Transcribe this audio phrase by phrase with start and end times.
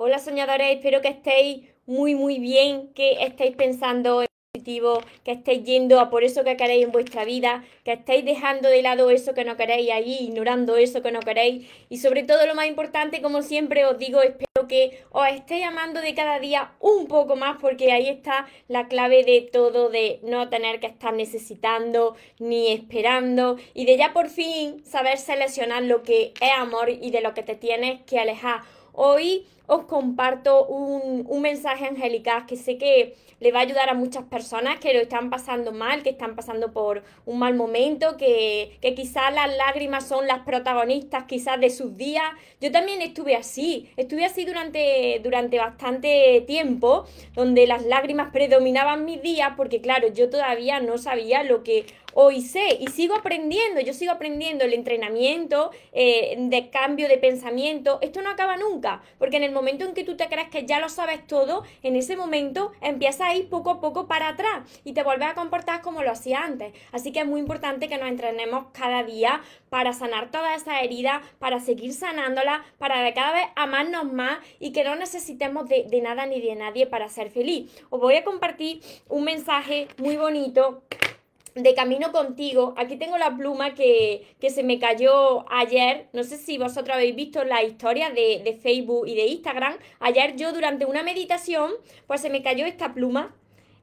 [0.00, 5.64] Hola soñadores, espero que estéis muy muy bien, que estéis pensando en positivo, que estéis
[5.64, 9.34] yendo a por eso que queréis en vuestra vida, que estéis dejando de lado eso
[9.34, 13.20] que no queréis ahí, ignorando eso que no queréis y sobre todo lo más importante,
[13.20, 17.56] como siempre os digo, espero que os estéis amando de cada día un poco más
[17.60, 23.56] porque ahí está la clave de todo, de no tener que estar necesitando ni esperando
[23.74, 27.42] y de ya por fin saber seleccionar lo que es amor y de lo que
[27.42, 28.60] te tienes que alejar.
[28.92, 33.94] Hoy os comparto un, un mensaje angelical que sé que le va a ayudar a
[33.94, 38.76] muchas personas que lo están pasando mal, que están pasando por un mal momento, que,
[38.80, 42.24] que quizás las lágrimas son las protagonistas quizás de sus días.
[42.60, 49.22] Yo también estuve así, estuve así durante, durante bastante tiempo, donde las lágrimas predominaban mis
[49.22, 53.92] días, porque claro, yo todavía no sabía lo que hoy sé y sigo aprendiendo, yo
[53.94, 59.44] sigo aprendiendo el entrenamiento eh, de cambio de pensamiento, esto no acaba nunca, porque en
[59.44, 62.72] el momento en que tú te crees que ya lo sabes todo, en ese momento
[62.80, 66.12] empiezas a ir poco a poco para atrás y te vuelves a comportar como lo
[66.12, 66.72] hacía antes.
[66.92, 71.22] Así que es muy importante que nos entrenemos cada día para sanar todas esas heridas,
[71.38, 76.00] para seguir sanándolas, para de cada vez amarnos más y que no necesitemos de, de
[76.00, 77.70] nada ni de nadie para ser feliz.
[77.90, 80.82] Os voy a compartir un mensaje muy bonito
[81.54, 82.74] de camino contigo.
[82.76, 86.08] Aquí tengo la pluma que, se me cayó ayer.
[86.12, 89.76] No sé si vosotros habéis visto la historia de, de, Facebook y de Instagram.
[90.00, 91.72] Ayer yo durante una meditación,
[92.06, 93.34] pues se me cayó esta pluma.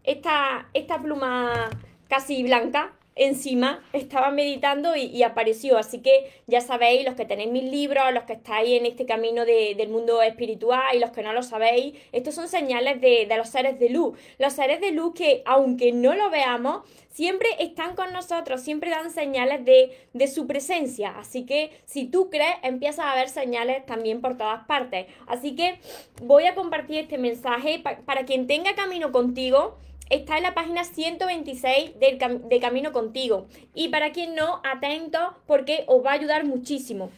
[0.04, 1.70] Esta, esta pluma
[2.08, 5.78] casi blanca encima estaba meditando y, apareció.
[5.78, 9.46] Así que ya sabéis, los que tenéis mis libros, los que estáis en este camino
[9.46, 13.80] del mundo espiritual y los que no lo sabéis, estos son señales de, los seres
[13.80, 14.18] de luz.
[14.38, 19.10] Los seres de luz que, aunque no lo veamos, siempre están con nosotros, siempre dan
[19.10, 21.18] señales de, de su presencia.
[21.18, 25.08] Así que si tú crees, empiezas a ver señales también por todas partes.
[25.26, 25.80] Así que
[26.22, 29.78] voy a compartir este mensaje para quien tenga camino contigo
[30.10, 33.48] está en la página 126 de Camino Contigo.
[33.74, 37.10] Y para quien no, atento porque os va a ayudar muchísimo.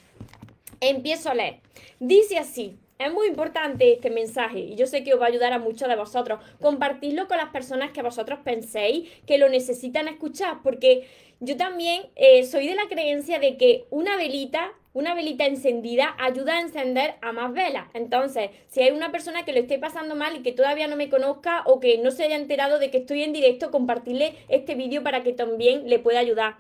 [0.80, 1.60] Empiezo a leer.
[2.00, 2.78] Dice así.
[3.00, 5.88] Es muy importante este mensaje y yo sé que os va a ayudar a muchos
[5.88, 6.40] de vosotros.
[6.60, 11.08] Compartidlo con las personas que vosotros penséis que lo necesitan escuchar, porque
[11.40, 16.58] yo también eh, soy de la creencia de que una velita una velita encendida ayuda
[16.58, 17.86] a encender a más velas.
[17.94, 21.08] Entonces, si hay una persona que lo esté pasando mal y que todavía no me
[21.08, 25.04] conozca o que no se haya enterado de que estoy en directo, compartirle este vídeo
[25.04, 26.56] para que también le pueda ayudar.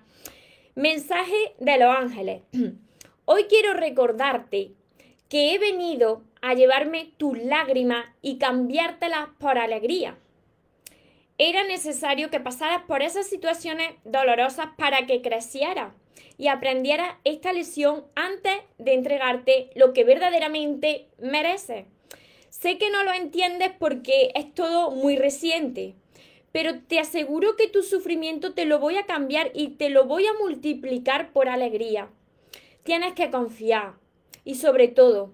[0.75, 2.43] Mensaje de los ángeles.
[3.25, 4.73] Hoy quiero recordarte
[5.29, 10.15] que he venido a llevarme tus lágrimas y cambiártelas por alegría.
[11.39, 15.91] Era necesario que pasaras por esas situaciones dolorosas para que crecieras
[16.37, 21.85] y aprendiera esta lección antes de entregarte lo que verdaderamente merece.
[22.49, 25.95] Sé que no lo entiendes porque es todo muy reciente,
[26.51, 30.25] pero te aseguro que tu sufrimiento te lo voy a cambiar y te lo voy
[30.25, 32.09] a multiplicar por alegría.
[32.83, 33.93] Tienes que confiar
[34.43, 35.33] y sobre todo,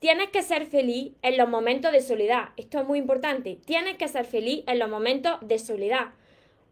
[0.00, 2.50] tienes que ser feliz en los momentos de soledad.
[2.56, 3.58] Esto es muy importante.
[3.64, 6.12] Tienes que ser feliz en los momentos de soledad.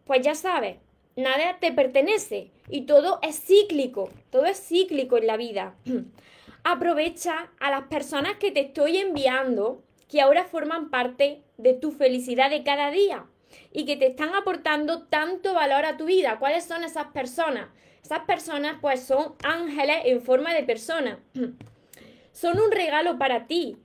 [0.05, 0.77] Pues ya sabes,
[1.15, 5.75] nada te pertenece y todo es cíclico, todo es cíclico en la vida.
[6.63, 12.49] Aprovecha a las personas que te estoy enviando, que ahora forman parte de tu felicidad
[12.49, 13.25] de cada día
[13.71, 16.39] y que te están aportando tanto valor a tu vida.
[16.39, 17.67] ¿Cuáles son esas personas?
[18.01, 21.19] Esas personas pues son ángeles en forma de persona.
[22.31, 23.77] son un regalo para ti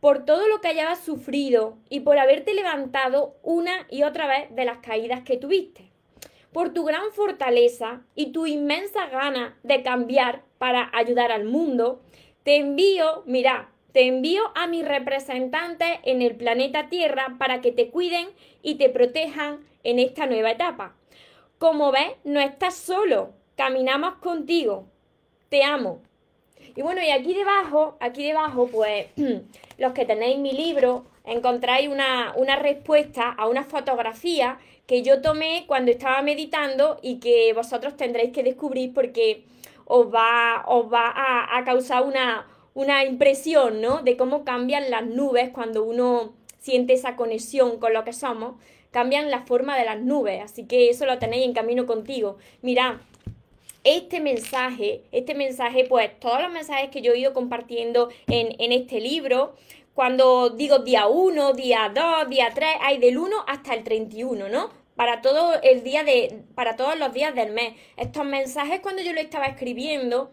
[0.00, 4.64] por todo lo que hayas sufrido y por haberte levantado una y otra vez de
[4.64, 5.88] las caídas que tuviste
[6.52, 12.00] por tu gran fortaleza y tu inmensa gana de cambiar para ayudar al mundo,
[12.42, 17.90] te envío, mira, te envío a mis representantes en el planeta Tierra para que te
[17.90, 18.28] cuiden
[18.62, 20.94] y te protejan en esta nueva etapa.
[21.58, 24.86] Como ves, no estás solo, caminamos contigo.
[25.48, 26.00] Te amo.
[26.76, 29.06] Y bueno, y aquí debajo, aquí debajo, pues
[29.78, 35.64] los que tenéis mi libro, encontráis una, una respuesta a una fotografía que yo tomé
[35.66, 39.44] cuando estaba meditando y que vosotros tendréis que descubrir porque
[39.84, 44.02] os va, os va a, causar una, una impresión, ¿no?
[44.02, 48.54] De cómo cambian las nubes cuando uno siente esa conexión con lo que somos,
[48.90, 52.38] cambian la forma de las nubes, así que eso lo tenéis en camino contigo.
[52.62, 53.00] Mira,
[53.84, 58.72] este mensaje, este mensaje, pues todos los mensajes que yo he ido compartiendo en, en
[58.72, 59.54] este libro,
[59.98, 64.70] cuando digo día 1, día 2, día 3, hay del 1 hasta el 31, ¿no?
[64.94, 67.74] Para todo el día de, para todos los días del mes.
[67.96, 70.30] Estos mensajes cuando yo lo estaba escribiendo,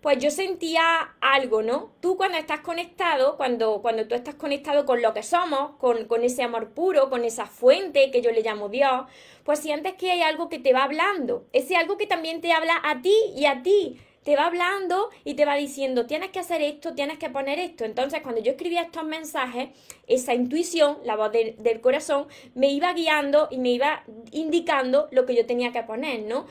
[0.00, 1.92] pues yo sentía algo, ¿no?
[2.00, 6.24] Tú cuando estás conectado, cuando, cuando tú estás conectado con lo que somos, con, con
[6.24, 9.04] ese amor puro, con esa fuente que yo le llamo Dios,
[9.44, 12.80] pues sientes que hay algo que te va hablando, ese algo que también te habla
[12.82, 16.62] a ti y a ti te va hablando y te va diciendo, tienes que hacer
[16.62, 17.84] esto, tienes que poner esto.
[17.84, 19.70] Entonces, cuando yo escribía estos mensajes,
[20.06, 25.34] esa intuición, la voz del corazón, me iba guiando y me iba indicando lo que
[25.34, 26.46] yo tenía que poner, ¿no?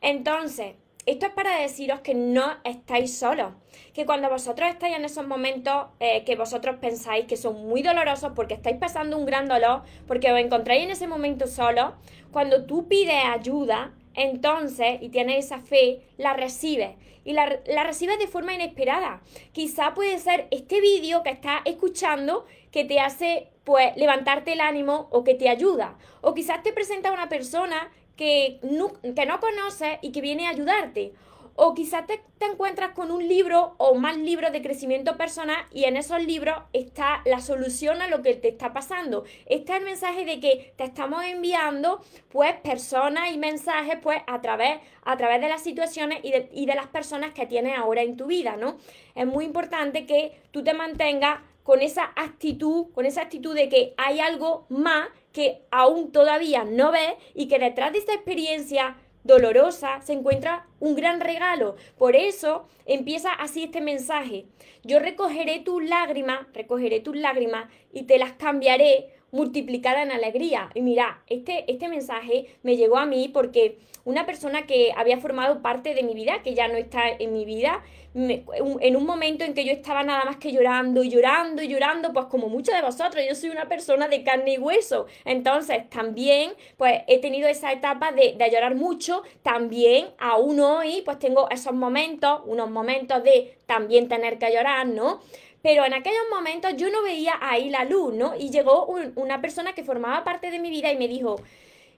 [0.00, 0.74] Entonces,
[1.04, 3.54] esto es para deciros que no estáis solos,
[3.92, 8.32] que cuando vosotros estáis en esos momentos eh, que vosotros pensáis que son muy dolorosos
[8.36, 11.94] porque estáis pasando un gran dolor, porque os encontráis en ese momento solos,
[12.30, 16.96] cuando tú pides ayuda, entonces, y tienes esa fe, la recibes.
[17.24, 19.22] Y la, la recibes de forma inesperada.
[19.52, 25.08] Quizá puede ser este vídeo que estás escuchando que te hace pues levantarte el ánimo
[25.10, 25.96] o que te ayuda.
[26.20, 30.50] O quizás te presenta una persona que no, que no conoces y que viene a
[30.50, 31.12] ayudarte.
[31.54, 35.84] O quizás te, te, encuentras con un libro o más libros de crecimiento personal y
[35.84, 39.24] en esos libros está la solución a lo que te está pasando.
[39.46, 42.00] Está el mensaje de que te estamos enviando
[42.30, 46.66] pues personas y mensajes pues a través, a través de las situaciones y de, y
[46.66, 48.78] de las personas que tienes ahora en tu vida, ¿no?
[49.14, 53.94] Es muy importante que tú te mantengas con esa actitud, con esa actitud de que
[53.96, 60.00] hay algo más que aún todavía no ves y que detrás de esta experiencia dolorosa
[60.02, 61.76] se encuentra un gran regalo.
[61.98, 64.46] Por eso empieza así este mensaje.
[64.84, 70.70] Yo recogeré tus lágrimas, recogeré tus lágrimas y te las cambiaré multiplicada en alegría.
[70.74, 75.62] Y mira, este, este mensaje me llegó a mí porque una persona que había formado
[75.62, 77.82] parte de mi vida, que ya no está en mi vida,
[78.14, 82.48] en un momento en que yo estaba nada más que llorando llorando llorando, pues como
[82.48, 85.06] muchos de vosotros, yo soy una persona de carne y hueso.
[85.24, 91.18] Entonces también pues he tenido esa etapa de, de llorar mucho, también aún hoy pues
[91.18, 95.20] tengo esos momentos, unos momentos de también tener que llorar, ¿no?
[95.62, 98.34] pero en aquellos momentos yo no veía ahí la luz, ¿no?
[98.36, 101.36] Y llegó una persona que formaba parte de mi vida y me dijo,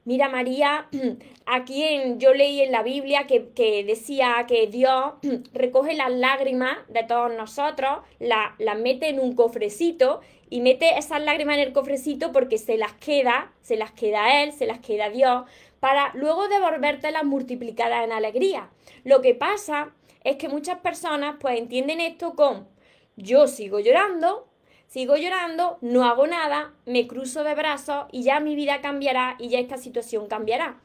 [0.04, 0.88] mira María,
[1.46, 5.14] aquí en, yo leí en la Biblia que, que decía que Dios
[5.52, 10.20] recoge las lágrimas de todos nosotros, las la mete en un cofrecito
[10.50, 14.52] y mete esas lágrimas en el cofrecito porque se las queda, se las queda Él,
[14.52, 15.44] se las queda Dios,
[15.80, 18.70] para luego devolvértelas multiplicadas en alegría.
[19.04, 19.92] Lo que pasa
[20.22, 22.68] es que muchas personas pues entienden esto con
[23.16, 24.48] yo sigo llorando,
[24.86, 29.48] sigo llorando, no hago nada, me cruzo de brazos y ya mi vida cambiará y
[29.48, 30.80] ya esta situación cambiará.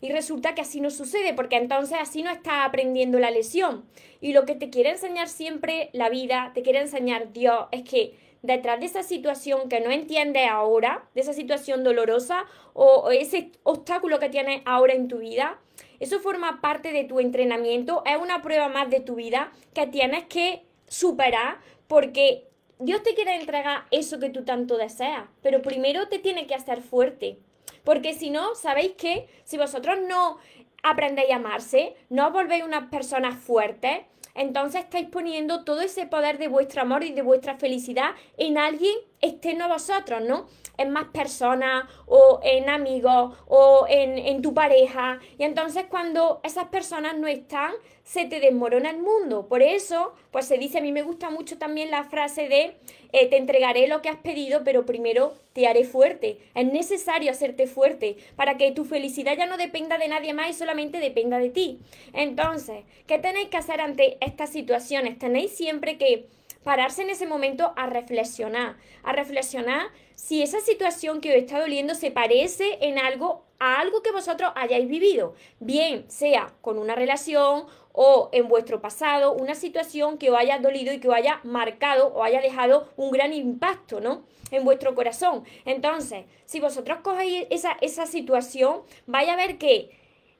[0.00, 3.84] Y resulta que así no sucede, porque entonces así no estás aprendiendo la lesión.
[4.20, 8.14] Y lo que te quiere enseñar siempre la vida, te quiere enseñar Dios, es que
[8.42, 14.18] detrás de esa situación que no entiendes ahora, de esa situación dolorosa o ese obstáculo
[14.18, 15.58] que tienes ahora en tu vida,
[16.00, 20.24] eso forma parte de tu entrenamiento, es una prueba más de tu vida que tienes
[20.24, 21.58] que superar
[21.88, 22.46] porque
[22.78, 26.82] Dios te quiere entregar eso que tú tanto deseas, pero primero te tiene que hacer
[26.82, 27.38] fuerte.
[27.84, 29.28] Porque si no, ¿sabéis qué?
[29.44, 30.38] Si vosotros no
[30.82, 34.00] aprendéis a amarse, no os volvéis unas personas fuertes,
[34.34, 38.94] entonces estáis poniendo todo ese poder de vuestro amor y de vuestra felicidad en alguien
[39.24, 40.46] externo a vosotros, ¿no?
[40.76, 45.20] En más personas o en amigos o en, en tu pareja.
[45.38, 47.72] Y entonces cuando esas personas no están,
[48.04, 49.46] se te desmorona el mundo.
[49.48, 52.76] Por eso, pues se dice, a mí me gusta mucho también la frase de
[53.12, 56.38] eh, te entregaré lo que has pedido, pero primero te haré fuerte.
[56.54, 60.52] Es necesario hacerte fuerte para que tu felicidad ya no dependa de nadie más y
[60.52, 61.78] solamente dependa de ti.
[62.12, 65.18] Entonces, ¿qué tenéis que hacer ante estas situaciones?
[65.18, 66.26] Tenéis siempre que
[66.64, 71.94] pararse en ese momento a reflexionar, a reflexionar si esa situación que os está doliendo
[71.94, 77.66] se parece en algo a algo que vosotros hayáis vivido, bien sea con una relación
[77.92, 82.08] o en vuestro pasado, una situación que os haya dolido y que os haya marcado
[82.08, 84.24] o haya dejado un gran impacto, ¿no?
[84.50, 85.44] En vuestro corazón.
[85.64, 89.90] Entonces, si vosotros cogéis esa, esa situación, vais a ver que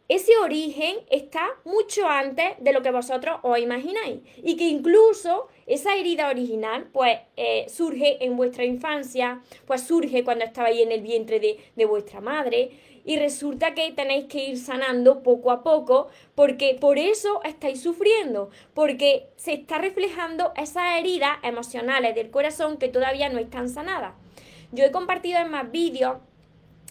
[0.09, 5.97] ese origen está mucho antes de lo que vosotros os imagináis y que incluso esa
[5.97, 11.40] herida original pues eh, surge en vuestra infancia, pues surge cuando estabais en el vientre
[11.40, 12.71] de, de vuestra madre
[13.04, 18.50] y resulta que tenéis que ir sanando poco a poco porque por eso estáis sufriendo,
[18.73, 24.14] porque se está reflejando esas heridas emocionales del corazón que todavía no están sanadas.
[24.73, 26.16] Yo he compartido en más vídeos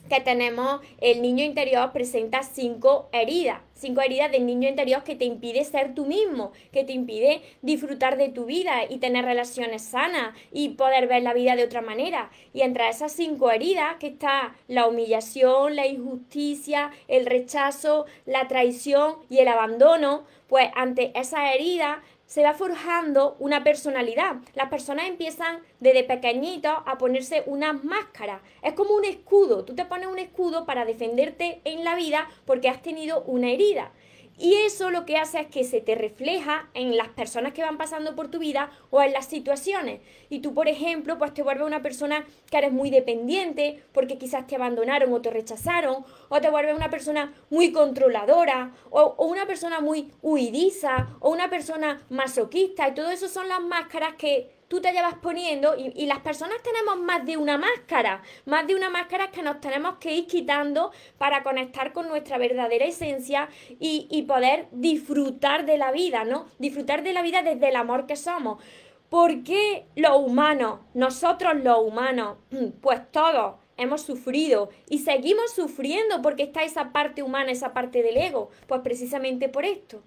[0.10, 5.26] que tenemos, el niño interior presenta cinco heridas, cinco heridas del niño interior que te
[5.26, 10.36] impide ser tú mismo, que te impide disfrutar de tu vida y tener relaciones sanas
[10.52, 12.32] y poder ver la vida de otra manera.
[12.54, 19.16] Y entre esas cinco heridas que está la humillación, la injusticia, el rechazo, la traición
[19.30, 21.98] y el abandono, pues ante esas heridas
[22.34, 24.38] se va forjando una personalidad.
[24.56, 28.42] Las personas empiezan desde pequeñitos a ponerse unas máscaras.
[28.64, 29.66] Es como un escudo.
[29.66, 33.92] Tú te pones un escudo para defenderte en la vida porque has tenido una herida.
[34.38, 37.78] Y eso lo que hace es que se te refleja en las personas que van
[37.78, 40.02] pasando por tu vida o en las situaciones.
[40.30, 44.48] Y tú, por ejemplo, pues te vuelves una persona que eres muy dependiente porque quizás
[44.48, 49.46] te abandonaron o te rechazaron, o te vuelves una persona muy controladora, o, o una
[49.46, 52.88] persona muy huidiza, o una persona masoquista.
[52.90, 56.98] Y todo eso son las máscaras que tú te llevas poniendo y, las personas tenemos
[56.98, 61.44] más de una máscara, más de una máscara que nos tenemos que ir quitando para
[61.44, 63.50] conectar con nuestra verdadera esencia
[63.80, 66.48] y, y poder disfrutar de la vida, ¿no?
[66.58, 68.64] Disfrutar de la vida desde el amor que somos.
[69.10, 72.38] ¿Por qué los humanos, nosotros los humanos,
[72.82, 78.18] pues todos hemos sufrido y seguimos sufriendo porque está esa parte humana, esa parte del
[78.18, 78.50] ego?
[78.66, 80.02] Pues precisamente por esto.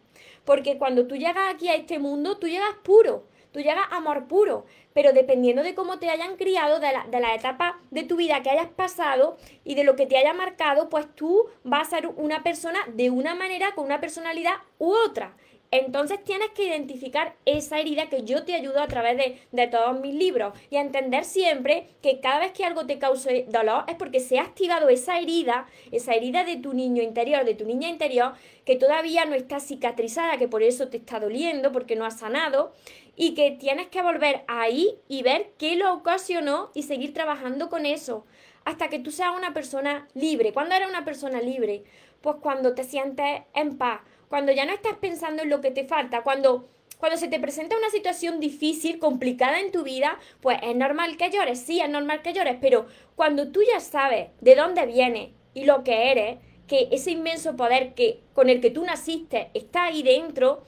[0.45, 4.27] Porque cuando tú llegas aquí a este mundo, tú llegas puro tú llegas a amor
[4.29, 8.17] puro, pero dependiendo de cómo te hayan criado, de la, de la etapa de tu
[8.17, 11.97] vida que hayas pasado y de lo que te haya marcado, pues tú vas a
[11.97, 15.35] ser una persona de una manera, con una personalidad u otra.
[15.71, 20.01] Entonces tienes que identificar esa herida que yo te ayudo a través de, de, todos
[20.01, 23.97] mis libros y a entender siempre que cada vez que algo te cause dolor es
[23.97, 27.89] porque se ha activado esa herida, esa herida de tu niño interior, de tu niña
[27.89, 28.33] interior,
[28.65, 32.73] que todavía no está cicatrizada, que por eso te está doliendo, porque no ha sanado
[33.17, 37.87] y que tienes que volver ahí y ver qué lo ocasionó y seguir trabajando con
[37.87, 38.25] eso
[38.67, 40.53] hasta que tú seas una persona libre.
[40.53, 41.85] ¿Cuándo eres una persona libre?
[42.21, 45.85] Pues cuando te sientes en paz, cuando ya no estás pensando en lo que te
[45.85, 46.69] falta, cuando
[46.99, 51.31] cuando se te presenta una situación difícil, complicada en tu vida, pues es normal que
[51.31, 55.65] llores, sí, es normal que llores, pero cuando tú ya sabes de dónde vienes y
[55.65, 60.03] lo que eres, que ese inmenso poder que con el que tú naciste está ahí
[60.03, 60.65] dentro,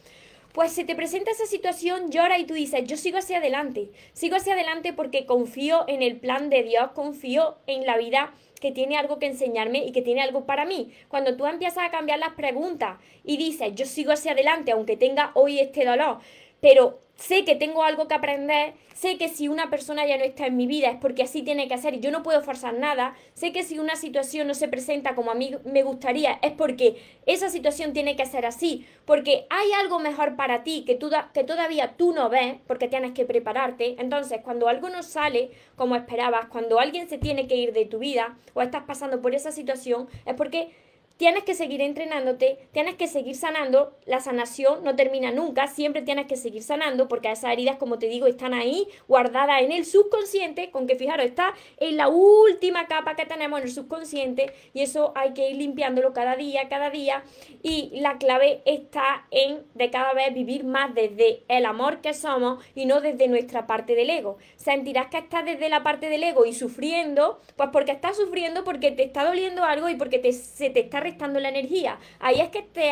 [0.52, 4.36] pues se te presenta esa situación, llora y tú dices, yo sigo hacia adelante, sigo
[4.36, 8.96] hacia adelante porque confío en el plan de Dios, confío en la vida que tiene
[8.96, 10.92] algo que enseñarme y que tiene algo para mí.
[11.08, 15.30] Cuando tú empiezas a cambiar las preguntas y dices, yo sigo hacia adelante aunque tenga
[15.34, 16.18] hoy este dolor,
[16.60, 20.46] pero sé que tengo algo que aprender, sé que si una persona ya no está
[20.46, 23.14] en mi vida es porque así tiene que ser y yo no puedo forzar nada,
[23.34, 26.96] sé que si una situación no se presenta como a mí me gustaría es porque
[27.26, 31.44] esa situación tiene que ser así, porque hay algo mejor para ti que, tú que
[31.44, 33.96] todavía tú no ves, porque tienes que prepararte.
[33.98, 37.98] Entonces, cuando algo no sale como esperabas, cuando alguien se tiene que ir de tu
[37.98, 40.70] vida o estás pasando por esa situación, es porque
[41.18, 46.26] tienes que seguir entrenándote, tienes que seguir sanando, la sanación no termina nunca, siempre tienes
[46.26, 50.70] que seguir sanando porque esas heridas, como te digo, están ahí guardadas en el subconsciente,
[50.70, 55.12] con que fijaros, está en la última capa que tenemos en el subconsciente y eso
[55.16, 57.24] hay que ir limpiándolo cada día, cada día
[57.62, 62.64] y la clave está en de cada vez vivir más desde el amor que somos
[62.76, 64.38] y no desde nuestra parte del ego.
[64.54, 68.92] Sentirás que estás desde la parte del ego y sufriendo, pues porque estás sufriendo porque
[68.92, 71.98] te está doliendo algo y porque te, se te está restando la energía.
[72.20, 72.90] Ahí es que te,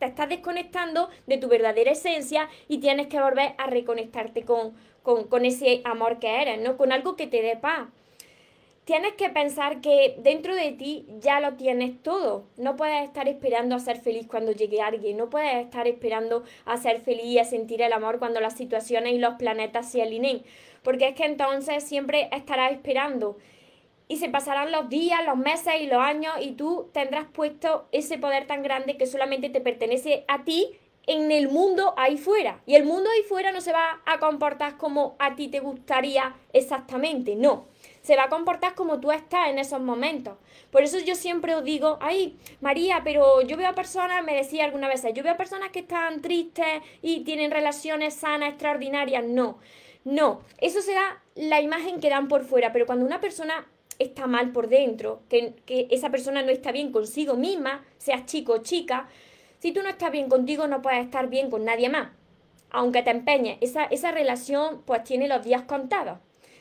[0.00, 5.44] estás desconectando de tu verdadera esencia y tienes que volver a reconectarte con, con, con
[5.44, 6.76] ese amor que eres, ¿no?
[6.76, 7.88] Con algo que te dé paz
[8.86, 12.44] tienes que pensar que dentro de ti ya lo tienes todo.
[12.56, 15.16] No puedes estar esperando a ser feliz cuando llegue alguien.
[15.16, 19.12] No puedes estar esperando a ser feliz y a sentir el amor cuando las situaciones
[19.12, 20.44] y los planetas se alineen.
[20.84, 23.36] Porque es que entonces siempre estarás esperando
[24.08, 28.18] y se pasarán los días, los meses y los años y tú tendrás puesto ese
[28.18, 32.60] poder tan grande que solamente te pertenece a ti en el mundo ahí fuera.
[32.66, 36.34] Y el mundo ahí fuera no se va a comportar como a ti te gustaría
[36.52, 37.64] exactamente, no.
[38.02, 40.36] Se va a comportar como tú estás en esos momentos.
[40.70, 44.64] Por eso yo siempre os digo, ay, María, pero yo veo a personas, me decía
[44.64, 49.24] alguna vez, yo veo a personas que están tristes y tienen relaciones sanas, extraordinarias.
[49.24, 49.58] No,
[50.04, 53.66] no, eso será la imagen que dan por fuera, pero cuando una persona
[53.98, 55.54] está mal por dentro, que,
[55.90, 59.08] esa persona no está bien consigo misma, seas chico o chica,
[59.58, 62.08] si tú no estás bien contigo no puedes estar bien con nadie más.
[62.70, 66.18] Aunque te empeñes, esa, esa relación pues tiene los días contados.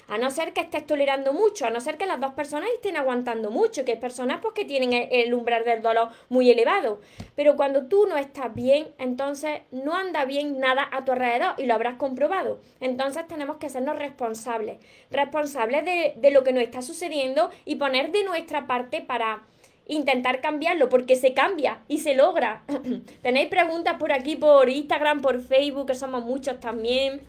[0.07, 2.97] A no ser que estés tolerando mucho, a no ser que las dos personas estén
[2.97, 7.01] aguantando mucho, que hay personas pues, que tienen el, umbral del dolor muy elevado.
[7.35, 11.65] Pero cuando tú no estás bien, entonces no anda bien nada a tu alrededor y
[11.65, 12.59] lo habrás comprobado.
[12.79, 14.79] Entonces tenemos que hacernos responsables,
[15.11, 19.43] responsables de, de lo que nos está sucediendo y poner de nuestra parte para
[19.87, 22.63] intentar cambiarlo, porque se cambia y se logra.
[23.21, 27.21] Tenéis preguntas por aquí, por Instagram, por Facebook, que somos muchos también.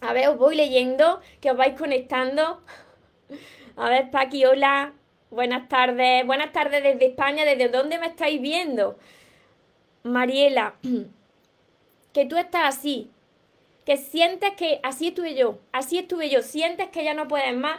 [0.00, 2.60] A ver, os voy leyendo, que os vais conectando.
[3.76, 4.94] A ver, Paqui, hola.
[5.30, 6.26] Buenas tardes.
[6.26, 7.44] Buenas tardes desde España.
[7.44, 8.98] ¿Desde dónde me estáis viendo?
[10.04, 10.76] Mariela.
[12.12, 13.10] que tú estás así,
[13.84, 17.78] que sientes que así estuve yo, así estuve yo, sientes que ya no puedes más.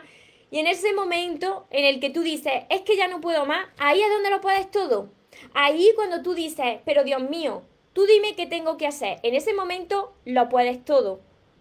[0.51, 3.67] Y en ese momento en el que tú dices, es que ya no puedo más,
[3.77, 5.09] ahí es donde lo puedes todo.
[5.53, 9.19] Ahí cuando tú dices, pero Dios mío, tú dime qué tengo que hacer.
[9.23, 11.19] En ese momento lo puedes todo.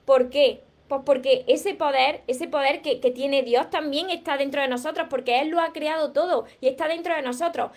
[0.09, 0.63] ¿Por qué?
[0.89, 5.07] Pues porque ese poder, ese poder que, que, tiene Dios también está dentro de nosotros,
[5.11, 7.73] porque Él lo ha creado todo y está dentro de nosotros.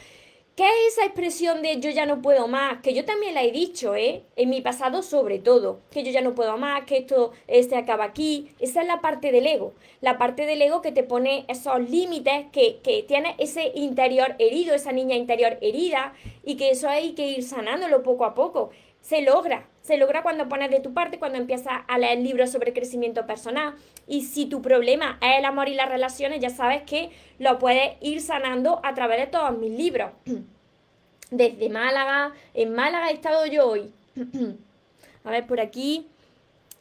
[0.55, 2.81] ¿Qué es esa expresión de yo ya no puedo más?
[2.81, 4.23] Que yo también la he dicho, ¿eh?
[4.37, 7.75] En mi pasado sobre todo, que yo ya no puedo más, que esto eh, se
[7.75, 8.51] acaba aquí.
[8.61, 9.73] Esa es la parte del ego.
[9.99, 14.73] La parte del ego que te pone esos límites, que, que tiene ese interior herido,
[14.73, 16.13] esa niña interior herida,
[16.45, 18.69] y que eso hay que ir sanándolo poco a poco.
[19.01, 22.73] Se logra, se logra cuando pones de tu parte, cuando empiezas a leer libros sobre
[22.73, 23.73] crecimiento personal.
[24.07, 27.09] Y si tu problema es el amor y las relaciones, ya sabes que
[27.39, 30.11] lo puedes ir sanando a través de todos mis libros.
[31.31, 33.91] Desde Málaga, en Málaga he estado yo hoy.
[35.23, 36.07] a ver, por aquí,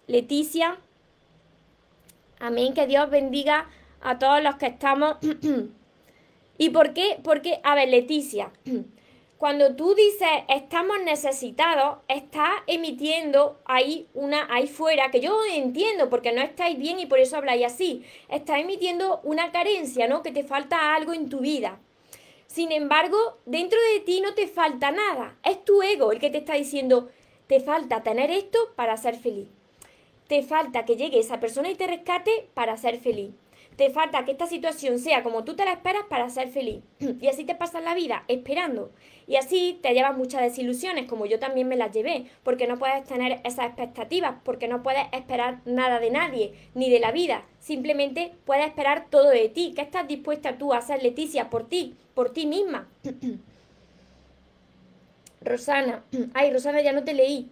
[0.07, 0.77] Leticia.
[2.39, 3.69] Amén, que Dios bendiga
[4.03, 5.17] a todos los que estamos.
[6.59, 7.19] ¿Y por qué?
[7.23, 8.51] Porque, a ver, Leticia
[9.41, 16.33] cuando tú dices estamos necesitados, estás emitiendo ahí una, ahí fuera, que yo entiendo porque
[16.33, 20.23] no estáis bien y por eso habláis así, estás emitiendo una carencia, ¿no?
[20.23, 21.79] Que te falta algo en tu vida.
[22.49, 25.39] Sin embargo, dentro de ti no te falta nada.
[25.43, 27.09] Es tu ego el que te está diciendo,
[27.47, 29.49] te falta tener esto para ser feliz.
[30.29, 33.31] Te falta que llegue esa persona y te rescate para ser feliz.
[33.81, 36.83] Te falta que esta situación sea como tú te la esperas para ser feliz.
[37.23, 38.91] Y así te pasas la vida esperando.
[39.27, 43.05] Y así te llevas muchas desilusiones, como yo también me las llevé, porque no puedes
[43.05, 47.47] tener esas expectativas, porque no puedes esperar nada de nadie, ni de la vida.
[47.59, 49.73] Simplemente puedes esperar todo de ti.
[49.75, 52.87] ¿Qué estás dispuesta tú a hacer, Leticia, por ti, por ti misma?
[55.41, 57.49] Rosana, ay, Rosana, ya no te leí.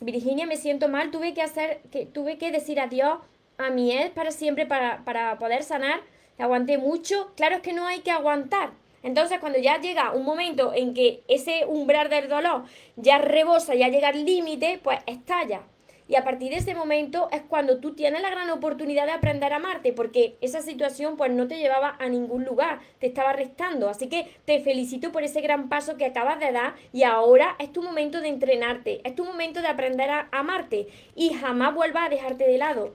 [0.00, 3.18] Virginia, me siento mal, tuve que hacer, que tuve que decir adiós
[3.62, 6.00] a mi es para siempre para, para poder sanar.
[6.38, 7.32] Aguanté mucho.
[7.36, 8.70] Claro es que no hay que aguantar.
[9.02, 12.64] Entonces, cuando ya llega un momento en que ese umbral del dolor
[12.96, 15.62] ya rebosa, ya llega al límite, pues estalla.
[16.08, 19.52] Y a partir de ese momento es cuando tú tienes la gran oportunidad de aprender
[19.52, 23.88] a amarte, porque esa situación pues no te llevaba a ningún lugar, te estaba restando.
[23.88, 27.72] Así que te felicito por ese gran paso que acabas de dar y ahora es
[27.72, 32.10] tu momento de entrenarte, es tu momento de aprender a amarte y jamás vuelvas a
[32.10, 32.92] dejarte de lado.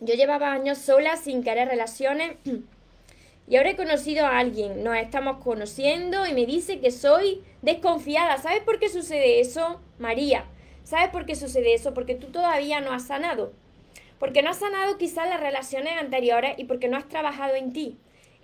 [0.00, 2.36] Yo llevaba años sola sin querer relaciones
[3.48, 8.38] y ahora he conocido a alguien, nos estamos conociendo y me dice que soy desconfiada.
[8.38, 10.46] ¿Sabes por qué sucede eso, María?
[10.82, 11.94] ¿Sabes por qué sucede eso?
[11.94, 13.52] Porque tú todavía no has sanado.
[14.18, 17.96] Porque no has sanado quizás las relaciones anteriores y porque no has trabajado en ti,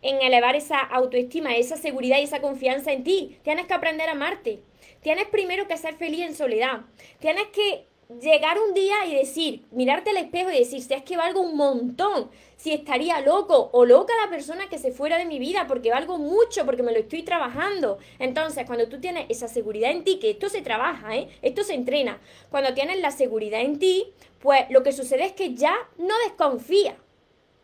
[0.02, 3.38] en elevar esa autoestima, esa seguridad y esa confianza en ti.
[3.42, 4.60] Tienes que aprender a amarte.
[5.02, 6.82] Tienes primero que ser feliz en soledad.
[7.18, 11.16] Tienes que llegar un día y decir, mirarte al espejo y decir, si es que
[11.16, 15.38] valgo un montón, si estaría loco o loca la persona que se fuera de mi
[15.38, 17.98] vida porque valgo mucho, porque me lo estoy trabajando.
[18.18, 21.28] Entonces, cuando tú tienes esa seguridad en ti, que esto se trabaja, ¿eh?
[21.42, 22.18] esto se entrena,
[22.50, 26.96] cuando tienes la seguridad en ti, pues lo que sucede es que ya no desconfía.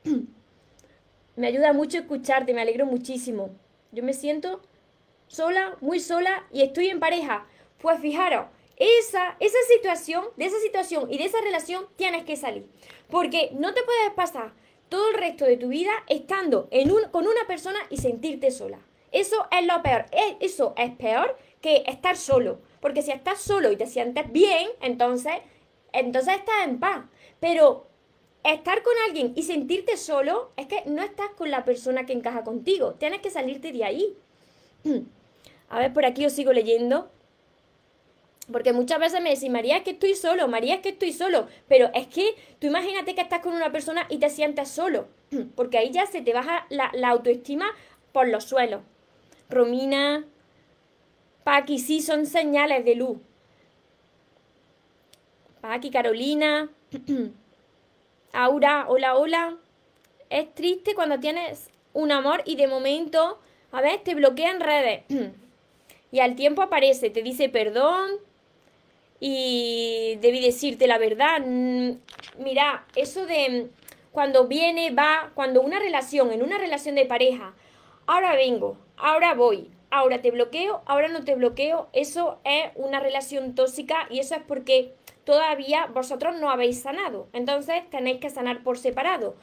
[1.36, 3.50] me ayuda mucho escucharte, me alegro muchísimo.
[3.92, 4.60] Yo me siento
[5.26, 7.46] sola, muy sola y estoy en pareja.
[7.78, 12.66] Pues fijaros, esa, esa situación, de esa situación y de esa relación tienes que salir.
[13.10, 14.52] Porque no te puedes pasar
[14.88, 18.78] todo el resto de tu vida estando en un, con una persona y sentirte sola.
[19.12, 20.06] Eso es lo peor.
[20.10, 22.58] E, eso es peor que estar solo.
[22.80, 25.34] Porque si estás solo y te sientes bien, entonces,
[25.92, 27.04] entonces estás en paz.
[27.38, 27.86] Pero
[28.42, 32.42] estar con alguien y sentirte solo es que no estás con la persona que encaja
[32.44, 32.94] contigo.
[32.94, 34.16] Tienes que salirte de ahí.
[35.68, 37.10] A ver, por aquí os sigo leyendo.
[38.52, 41.48] Porque muchas veces me decís, María, es que estoy solo, María, es que estoy solo.
[41.66, 45.08] Pero es que tú imagínate que estás con una persona y te sientes solo.
[45.56, 47.66] Porque ahí ya se te baja la, autoestima
[48.12, 48.82] por los suelos.
[49.48, 50.24] Romina,
[51.42, 53.18] Paqui, sí, son señales de luz.
[55.60, 56.68] Paqui, Carolina,
[58.32, 59.56] Aura, hola, hola.
[60.28, 63.38] Es triste cuando tienes un amor y de momento,
[63.72, 65.04] a ver, te bloquean redes.
[66.12, 68.10] y al tiempo aparece, te dice perdón,
[69.20, 71.40] y debí decirte la verdad.
[71.44, 71.98] Mm,
[72.38, 73.68] mira, eso de
[74.12, 77.54] cuando viene, va, cuando una relación, en una relación de pareja,
[78.06, 83.54] ahora vengo, ahora voy, ahora te bloqueo, ahora no te bloqueo, eso es una relación
[83.54, 87.28] tóxica y eso es porque todavía vosotros no habéis sanado.
[87.32, 89.34] Entonces tenéis que sanar por separado.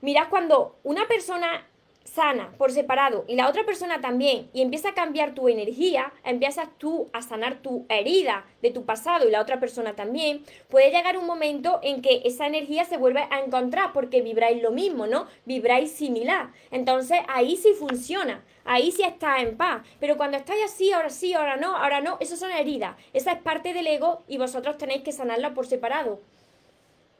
[0.00, 1.66] Mirad, cuando una persona
[2.04, 6.68] sana por separado y la otra persona también y empieza a cambiar tu energía, empiezas
[6.78, 11.18] tú a sanar tu herida de tu pasado y la otra persona también, puede llegar
[11.18, 15.26] un momento en que esa energía se vuelve a encontrar porque vibráis lo mismo, ¿no?
[15.44, 16.50] Vibráis similar.
[16.70, 19.82] Entonces ahí sí funciona, ahí sí está en paz.
[20.00, 22.96] Pero cuando estáis así, ahora sí, ahora no, ahora no, eso son heridas.
[23.12, 26.20] Esa es parte del ego y vosotros tenéis que sanarla por separado.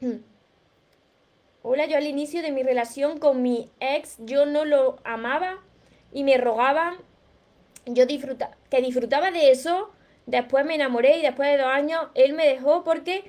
[1.66, 5.62] Hola, yo al inicio de mi relación con mi ex, yo no lo amaba
[6.12, 6.98] y me rogaba,
[7.86, 9.90] yo disfruta, que disfrutaba de eso,
[10.26, 13.24] después me enamoré y después de dos años él me dejó porque,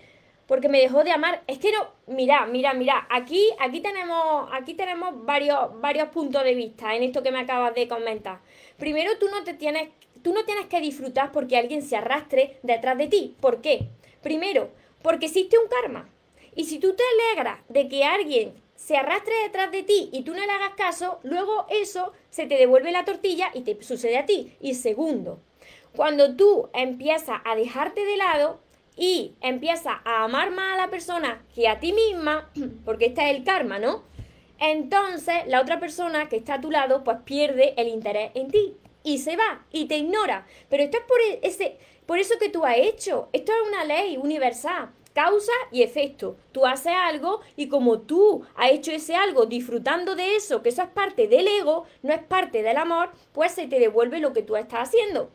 [0.48, 1.44] porque me dejó de amar.
[1.48, 6.56] Es que no, mira, mira, mira, aquí, aquí tenemos, aquí tenemos varios, varios puntos de
[6.56, 8.42] vista en esto que me acabas de comentar.
[8.76, 9.92] Primero, tú no te tienes,
[10.24, 13.38] tú no tienes que disfrutar porque alguien se arrastre detrás de ti.
[13.40, 13.88] ¿Por qué?
[14.22, 14.72] Primero,
[15.02, 16.10] porque existe un karma.
[16.56, 20.34] Y si tú te alegras de que alguien se arrastre detrás de ti y tú
[20.34, 24.26] no le hagas caso, luego eso se te devuelve la tortilla y te sucede a
[24.26, 24.56] ti.
[24.62, 25.40] Y segundo,
[25.96, 28.60] cuando tú empiezas a dejarte de lado
[28.96, 32.50] y empiezas a amar más a la persona que a ti misma,
[32.86, 34.04] porque este es el karma, ¿no?
[34.60, 38.78] Entonces la otra persona que está a tu lado pues pierde el interés en ti
[39.04, 40.48] y se va y te ignora.
[40.70, 43.30] Pero esto es por, e-, ese, por eso que tú has hecho.
[43.34, 46.36] Esto es una ley universal causa y efecto.
[46.52, 50.84] Tú haces algo y como tú has hecho ese algo disfrutando de eso, que eso
[50.84, 54.44] es parte del ego, no es parte del amor, pues se te devuelve lo que
[54.44, 55.32] tú estás haciendo.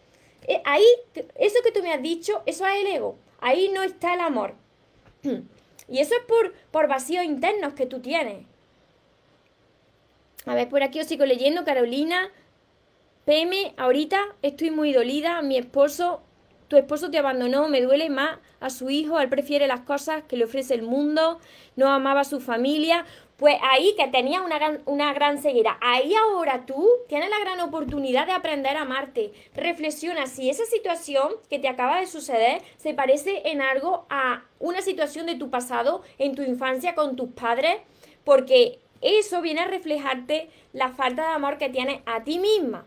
[0.47, 0.85] Eh, ahí,
[1.35, 3.16] eso que tú me has dicho, eso es el ego.
[3.40, 4.55] Ahí no está el amor.
[5.93, 8.47] Y eso es por, por vacíos internos que tú tienes.
[10.47, 12.31] A ver, por aquí os sigo leyendo, Carolina.
[13.25, 15.43] PM, ahorita estoy muy dolida.
[15.43, 16.23] Mi esposo
[16.70, 20.37] tu esposo te abandonó, me duele más a su hijo, él prefiere las cosas que
[20.37, 21.40] le ofrece el mundo,
[21.74, 23.04] no amaba a su familia.
[23.37, 27.59] Pues ahí que tenía una gran, una gran ceguera, ahí ahora tú tienes la gran
[27.59, 29.33] oportunidad de aprender a amarte.
[29.52, 34.80] Reflexiona si esa situación que te acaba de suceder se parece en algo a una
[34.80, 37.78] situación de tu pasado, en tu infancia con tus padres,
[38.22, 42.87] porque eso viene a reflejarte la falta de amor que tienes a ti misma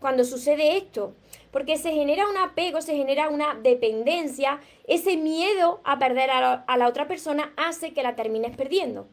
[0.00, 1.14] cuando sucede esto
[1.50, 6.88] porque se genera un apego, se genera una dependencia, ese miedo a perder a la,
[6.88, 9.06] otra persona hace que la termines perdiendo.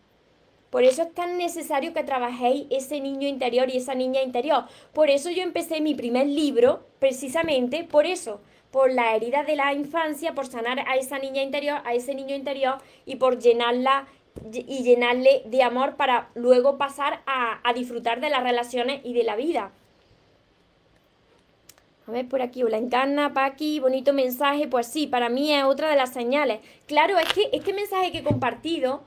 [0.70, 4.66] Por eso es tan necesario que trabajéis ese niño interior y esa niña interior.
[4.94, 9.74] Por eso yo empecé mi primer libro, precisamente por eso, por la herida de la
[9.74, 14.08] infancia, por sanar a esa niña interior, a ese niño interior y por llenarla
[14.52, 19.24] y llenarle de amor para luego pasar a, a disfrutar de las relaciones y de
[19.24, 19.72] la vida.
[22.08, 24.68] A ver por aquí, hola Encarna, Paqui, bonito mensaje.
[24.68, 26.60] Pues sí, para mí es otra de las señales.
[26.86, 29.04] Claro, es que este mensaje que he compartido,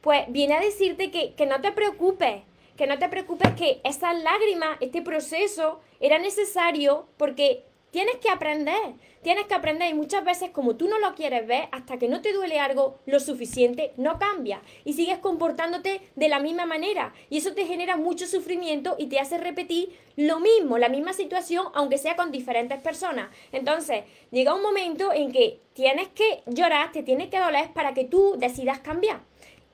[0.00, 2.42] pues viene a decirte que, que no te preocupes,
[2.76, 8.94] que no te preocupes que esas lágrimas, este proceso, era necesario porque tienes que aprender.
[9.22, 12.22] Tienes que aprender y muchas veces como tú no lo quieres ver, hasta que no
[12.22, 17.36] te duele algo lo suficiente, no cambia y sigues comportándote de la misma manera y
[17.36, 21.98] eso te genera mucho sufrimiento y te hace repetir lo mismo, la misma situación, aunque
[21.98, 23.28] sea con diferentes personas.
[23.52, 28.04] Entonces, llega un momento en que tienes que llorar, te tienes que doler para que
[28.04, 29.29] tú decidas cambiar.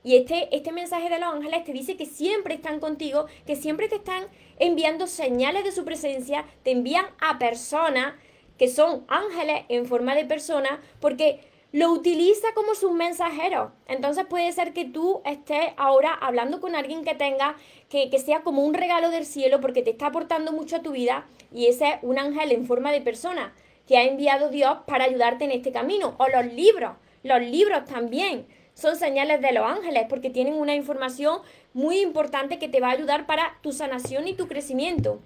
[0.07, 3.89] Y este, este mensaje de los ángeles te dice que siempre están contigo, que siempre
[3.89, 4.23] te están
[4.57, 8.13] enviando señales de su presencia, te envían a personas
[8.57, 11.41] que son ángeles en forma de persona, porque
[11.73, 13.73] lo utiliza como sus mensajeros.
[13.89, 17.57] Entonces puede ser que tú estés ahora hablando con alguien que tenga,
[17.89, 20.93] que, que, sea como un regalo del cielo porque te está aportando mucho a tu
[20.93, 23.53] vida y ese es un ángel en forma de persona
[23.85, 26.15] que ha enviado Dios para ayudarte en este camino.
[26.17, 26.93] O los libros,
[27.23, 31.39] los libros también son señales de los ángeles porque tienen una información
[31.73, 35.19] muy importante que te va a ayudar para tu sanación y tu crecimiento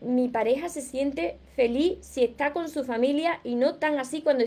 [0.00, 4.44] mi pareja se siente feliz si está con su familia y no tan así cuando,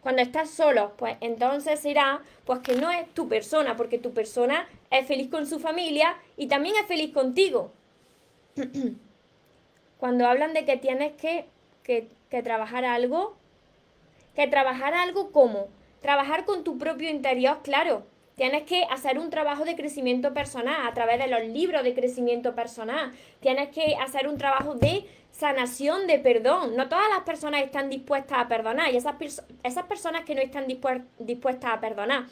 [0.00, 0.92] cuando estás solo.
[0.96, 5.46] Pues entonces será pues que no es tu persona, porque tu persona es feliz con
[5.46, 7.72] su familia y también es feliz contigo.
[9.98, 11.46] cuando hablan de que tienes que,
[11.82, 13.36] que, que trabajar algo,
[14.34, 15.68] que trabajar algo como
[16.00, 18.04] trabajar con tu propio interior, claro
[18.38, 22.54] Tienes que hacer un trabajo de crecimiento personal a través de los libros de crecimiento
[22.54, 23.10] personal.
[23.40, 26.76] Tienes que hacer un trabajo de sanación, de perdón.
[26.76, 29.16] No todas las personas están dispuestas a perdonar y esas,
[29.64, 32.26] esas personas que no están dispuestas a perdonar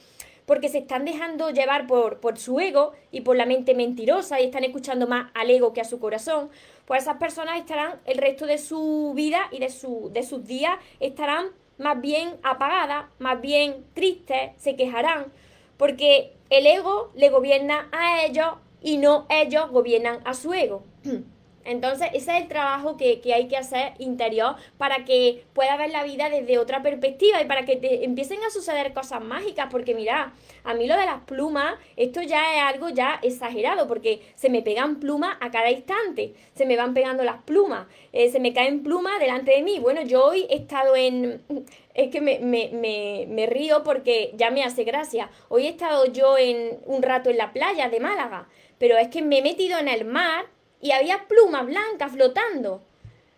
[0.46, 4.44] porque se están dejando llevar por, por su ego y por la mente mentirosa y
[4.44, 6.50] están escuchando más al ego que a su corazón,
[6.85, 10.79] pues esas personas estarán el resto de su vida y de, su, de sus días
[11.00, 11.48] estarán
[11.79, 15.33] más bien apagadas, más bien tristes, se quejarán,
[15.77, 20.85] porque el ego le gobierna a ellos y no ellos gobiernan a su ego.
[21.66, 26.05] Entonces, ese es el trabajo que, hay que hacer interior para que pueda ver la
[26.05, 29.66] vida desde otra perspectiva y para que te empiecen a suceder cosas mágicas.
[29.70, 34.22] Porque mira, a mí lo de las plumas, esto ya es algo ya exagerado, porque
[34.37, 36.35] se me pegan plumas a cada instante.
[36.55, 39.81] Se me van pegando las plumas, eh, se me caen plumas delante de mí.
[39.81, 41.42] Bueno, yo hoy he estado en...
[41.96, 45.31] Es que me, me, me río porque ya me hace gracia.
[45.48, 49.22] Hoy he estado yo en un rato en la playa de Málaga, pero es que
[49.22, 50.44] me he metido en el mar
[50.87, 52.81] y había plumas blancas flotando.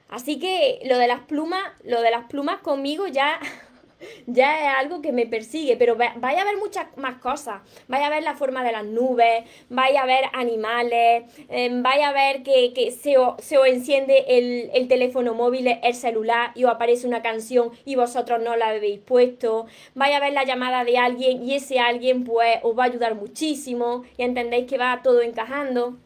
[0.09, 3.41] Así que lo de las plumas, lo de las plumas conmigo ya,
[4.27, 7.63] ya es algo que me persigue, pero vaya a ver muchas más cosas.
[7.89, 12.13] Vaya a ver la forma de las nubes, vaya a ver animales, em, vaya a
[12.13, 16.71] ver que, que se, os, se, enciende el, el, teléfono móvil, el celular y os
[16.71, 19.67] aparece una canción y vosotros no la habéis puesto.
[19.95, 23.15] Vaya a ver la llamada de alguien y ese alguien pues os va a ayudar
[23.15, 25.97] muchísimo y entendéis que va todo encajando.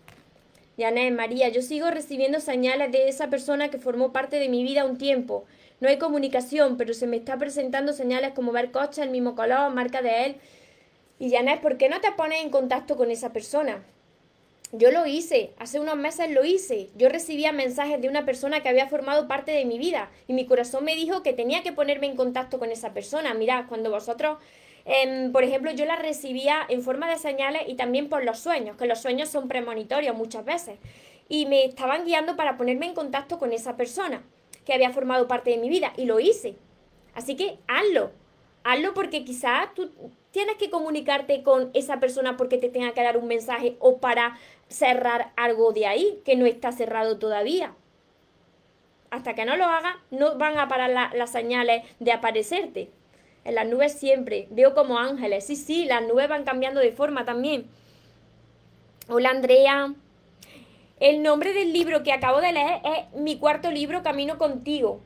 [0.79, 4.87] Janet, María, yo sigo recibiendo señales de esa persona que formó parte de mi vida
[4.87, 5.45] un tiempo.
[5.81, 9.71] No hay comunicación, pero se me está presentando señales como ver coches, el mismo color,
[9.73, 10.37] marca de él.
[11.19, 13.83] Y Janet, ¿por qué no te pones en contacto con esa persona?
[14.75, 16.89] Yo lo hice, hace unos meses lo hice.
[16.97, 20.47] Yo recibía mensajes de una persona que había formado parte de mi vida y mi
[20.47, 23.35] corazón me dijo que tenía que ponerme en contacto con esa persona.
[23.35, 24.39] Mirad, cuando vosotros
[24.85, 28.77] Em, por ejemplo, yo la recibía en forma de señales y también por los sueños,
[28.77, 30.79] que los sueños son premonitorios muchas veces.
[31.29, 34.23] Y me estaban guiando para ponerme en contacto con esa persona
[34.65, 36.57] que había formado parte de mi vida y lo hice.
[37.15, 38.11] Así que hazlo.
[38.65, 39.91] Hazlo porque quizás tú
[40.31, 44.39] tienes que comunicarte con esa persona porque te tenga que dar un mensaje o para
[44.69, 47.75] cerrar algo de ahí que no está cerrado todavía.
[49.11, 52.89] Hasta que no lo hagas, no van a parar las señales de aparecerte.
[53.45, 54.47] En las nubes siempre.
[54.51, 55.47] Veo como ángeles.
[55.47, 57.67] Sí, sí, las nubes van cambiando de forma también.
[59.09, 59.95] Hola Andrea.
[61.01, 65.01] El nombre del libro que acabo de leer es mi cuarto libro, Camino contigo.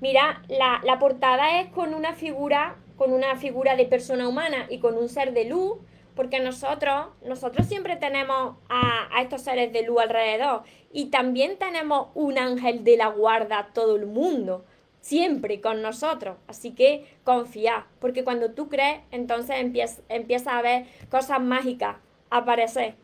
[0.00, 4.78] Mira, la, la portada es con una figura, con una figura de persona humana y
[4.78, 5.76] con un ser de luz,
[6.14, 12.08] porque nosotros, nosotros siempre tenemos a, a, estos seres de luz alrededor y también tenemos
[12.14, 14.64] un ángel de la guarda todo el mundo
[15.00, 16.36] siempre con nosotros.
[16.46, 19.56] Así que confía, porque cuando tú crees, entonces
[20.08, 21.96] empieza, a ver cosas mágicas
[22.30, 22.94] aparecer.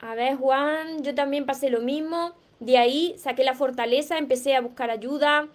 [0.00, 2.32] A ver, Juan, yo también pasé lo mismo.
[2.60, 5.48] De ahí saqué la fortaleza, empecé a buscar ayuda,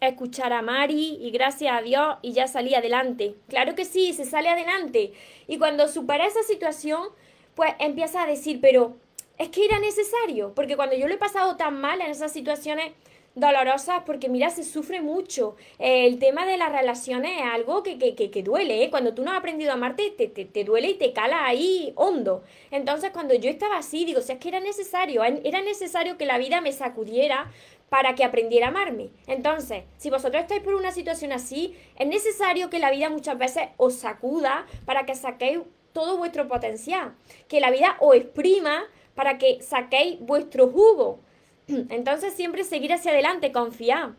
[0.00, 3.34] a escuchar a Mari y gracias a Dios y ya salí adelante.
[3.48, 5.12] Claro que sí, se sale adelante.
[5.46, 7.08] Y cuando supera esa situación,
[7.54, 8.96] pues empieza a decir, pero
[9.38, 12.92] es que era necesario, porque cuando yo lo he pasado tan mal en esas situaciones,
[13.34, 15.56] dolorosas porque mira, se sufre mucho.
[15.78, 18.90] el tema de las relaciones es algo que, que, que, duele, ¿eh?
[18.90, 21.92] Cuando tú no has aprendido a amarte, te, te, te, duele y te cala ahí
[21.96, 22.44] hondo.
[22.70, 26.38] Entonces, cuando yo estaba así, digo, si es que era necesario, era necesario que la
[26.38, 27.50] vida me sacudiera
[27.88, 29.10] para que aprendiera a amarme.
[29.26, 33.68] Entonces, si vosotros estáis por una situación así, es necesario que la vida muchas veces
[33.76, 35.60] os sacuda para que saquéis
[35.92, 37.14] todo vuestro potencial,
[37.46, 41.20] que la vida os exprima para que saquéis vuestro jugo.
[41.88, 44.12] Entonces siempre seguir hacia adelante, confiar.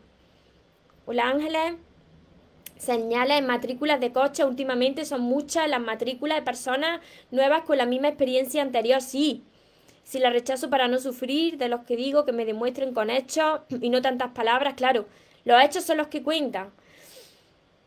[1.06, 1.74] Hola Ángeles.
[2.78, 8.08] Señales matrículas de coche últimamente son muchas las matrículas de personas nuevas con la misma
[8.08, 9.44] experiencia anterior, sí.
[10.04, 13.60] Si la rechazo para no sufrir, de los que digo que me demuestren con hechos
[13.80, 15.06] y no tantas palabras, claro,
[15.44, 16.72] los hechos son los que cuentan.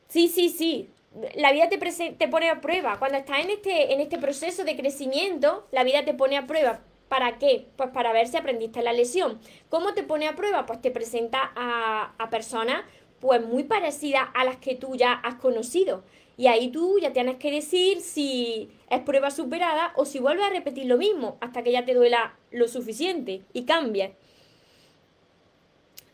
[0.08, 0.90] Sí, sí, sí.
[1.36, 2.98] La vida te, te pone a prueba.
[2.98, 6.80] Cuando estás en este, en este proceso de crecimiento, la vida te pone a prueba.
[7.10, 7.68] ¿Para qué?
[7.76, 9.40] Pues para ver si aprendiste la lesión.
[9.70, 10.66] ¿Cómo te pone a prueba?
[10.66, 12.84] Pues te presenta a, a personas
[13.20, 16.04] pues muy parecidas a las que tú ya has conocido.
[16.38, 20.52] Y ahí tú ya tienes que decir si es prueba superada o si vuelves a
[20.52, 24.12] repetir lo mismo hasta que ya te duela lo suficiente y cambies.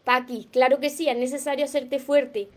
[0.04, 2.48] Paqui, claro que sí, es necesario hacerte fuerte.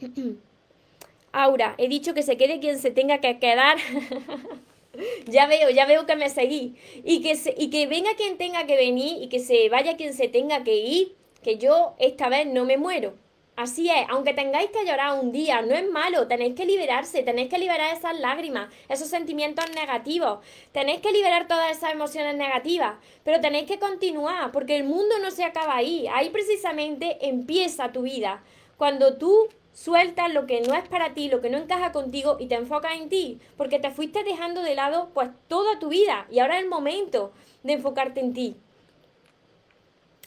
[1.32, 3.78] Aura, he dicho que se quede quien se tenga que quedar.
[5.26, 6.76] ya veo, ya veo que me seguí.
[7.04, 10.28] Y que, y que venga quien tenga que venir y que se vaya quien se
[10.28, 13.14] tenga que ir, que yo esta vez no me muero.
[13.54, 17.50] Así es, aunque tengáis que llorar un día, no es malo, tenéis que liberarse, tenéis
[17.50, 20.38] que liberar esas lágrimas, esos sentimientos negativos,
[20.72, 25.30] tenéis que liberar todas esas emociones negativas, pero tenéis que continuar, porque el mundo no
[25.30, 28.42] se acaba ahí, ahí precisamente empieza tu vida.
[28.78, 32.46] Cuando tú sueltas lo que no es para ti, lo que no encaja contigo y
[32.46, 36.38] te enfocas en ti, porque te fuiste dejando de lado pues toda tu vida y
[36.38, 37.32] ahora es el momento
[37.62, 38.56] de enfocarte en ti.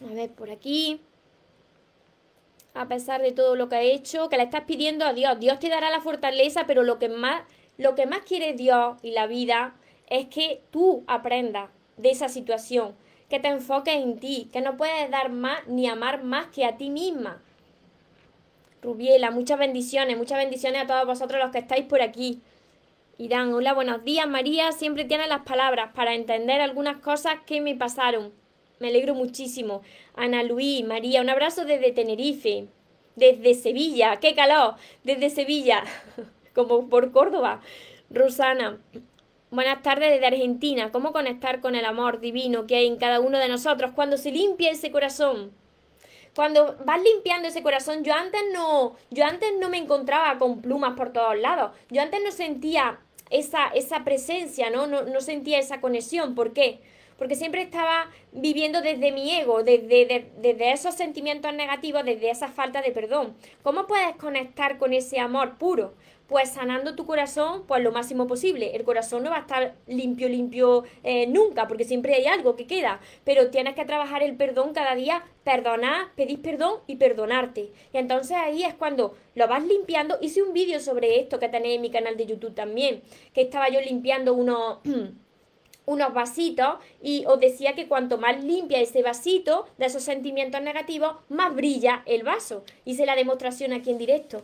[0.03, 1.01] A ver, por aquí.
[2.73, 5.59] A pesar de todo lo que ha hecho, que le estás pidiendo a Dios, Dios
[5.59, 7.43] te dará la fortaleza, pero lo que más,
[7.77, 9.75] lo que más quiere Dios y la vida
[10.07, 12.95] es que tú aprendas de esa situación,
[13.29, 16.75] que te enfoques en ti, que no puedes dar más ni amar más que a
[16.75, 17.41] ti misma.
[18.85, 22.41] Rubiela, muchas bendiciones, muchas bendiciones a todos vosotros los que estáis por aquí.
[23.17, 24.71] Irán, hola, buenos días, María.
[24.73, 28.31] Siempre tiene las palabras para entender algunas cosas que me pasaron.
[28.79, 29.81] Me alegro muchísimo.
[30.13, 32.67] Ana Luis, María, un abrazo desde Tenerife,
[33.15, 35.83] desde Sevilla, qué calor, desde Sevilla,
[36.53, 37.61] como por Córdoba.
[38.11, 38.77] Rosana,
[39.49, 40.91] buenas tardes desde Argentina.
[40.91, 44.31] ¿Cómo conectar con el amor divino que hay en cada uno de nosotros cuando se
[44.31, 45.64] limpia ese corazón?
[46.35, 50.95] Cuando vas limpiando ese corazón, yo antes no, yo antes no me encontraba con plumas
[50.95, 51.71] por todos lados.
[51.89, 54.85] Yo antes no sentía esa, esa presencia, ¿no?
[54.85, 55.03] ¿no?
[55.03, 56.35] No sentía esa conexión.
[56.35, 56.81] ¿Por qué?
[57.17, 62.81] Porque siempre estaba viviendo desde mi ego, desde, desde esos sentimientos negativos, desde esa falta
[62.81, 63.37] de perdón.
[63.63, 65.93] ¿Cómo puedes conectar con ese amor puro?
[66.27, 68.75] Pues sanando tu corazón pues lo máximo posible.
[68.75, 72.67] El corazón no va a estar limpio, limpio eh, nunca, porque siempre hay algo que
[72.67, 77.71] queda, pero tienes que trabajar el perdón cada día, perdonar, pedir perdón y perdonarte.
[77.93, 80.17] Y entonces ahí es cuando lo vas limpiando.
[80.21, 83.01] Hice un vídeo sobre esto que tenéis en mi canal de YouTube también,
[83.33, 84.79] que estaba yo limpiando unos...
[85.87, 91.17] unos vasitos y os decía que cuanto más limpia ese vasito de esos sentimientos negativos,
[91.29, 92.63] más brilla el vaso.
[92.85, 94.43] Hice la demostración aquí en directo.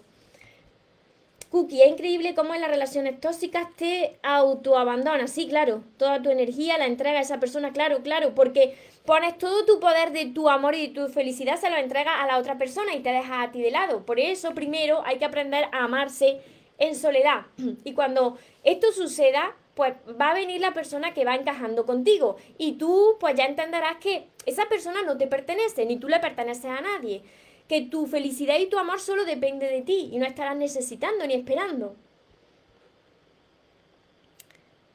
[1.52, 5.32] Cookie, es increíble cómo en las relaciones tóxicas te autoabandonas.
[5.32, 9.66] Sí, claro, toda tu energía la entrega a esa persona, claro, claro, porque pones todo
[9.66, 12.58] tu poder de tu amor y de tu felicidad, se lo entregas a la otra
[12.58, 14.06] persona y te dejas a ti de lado.
[14.06, 16.40] Por eso, primero hay que aprender a amarse
[16.78, 17.42] en soledad.
[17.84, 22.38] Y cuando esto suceda, pues va a venir la persona que va encajando contigo.
[22.58, 26.72] Y tú, pues ya entenderás que esa persona no te pertenece, ni tú le perteneces
[26.72, 27.24] a nadie
[27.72, 31.36] que tu felicidad y tu amor solo depende de ti y no estarás necesitando ni
[31.36, 31.96] esperando.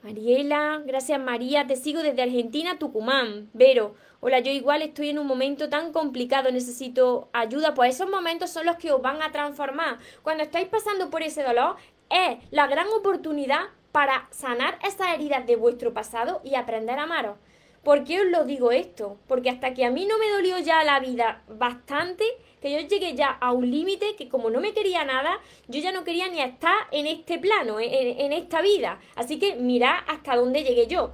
[0.03, 3.49] Mariela, gracias María, te sigo desde Argentina, Tucumán.
[3.55, 7.73] Vero, hola, yo igual estoy en un momento tan complicado, necesito ayuda.
[7.73, 9.97] Pues esos momentos son los que os van a transformar.
[10.23, 11.77] Cuando estáis pasando por ese dolor,
[12.11, 17.39] es la gran oportunidad para sanar esas heridas de vuestro pasado y aprender a amaros.
[17.87, 19.17] ¿Por qué os lo digo esto?
[19.29, 22.25] Porque hasta que a mí no me dolió ya la vida bastante,
[22.61, 25.93] que yo llegué ya a un límite que como no me quería nada, yo ya
[25.93, 28.99] no quería ni estar en este plano, en, esta vida.
[29.15, 31.13] Así que mirad hasta dónde llegué yo.